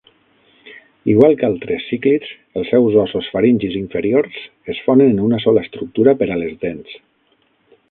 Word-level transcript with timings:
Igual 1.11 1.35
que 1.41 1.45
altres 1.47 1.85
cíclids, 1.89 2.31
els 2.61 2.71
seus 2.73 2.97
ossos 3.03 3.29
faringis 3.35 3.77
inferiors 3.83 4.41
es 4.75 4.81
fonen 4.89 5.15
en 5.17 5.23
una 5.29 5.43
sola 5.47 5.67
estructura 5.69 6.19
per 6.23 6.33
a 6.39 6.43
les 6.45 6.61
dents. 6.67 6.99